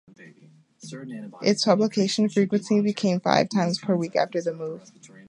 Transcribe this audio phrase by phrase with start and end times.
[1.43, 4.81] Its publication frequency became five times per week after the move.